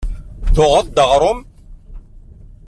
[0.55, 1.39] Tuɣeḍ-d aɣrum?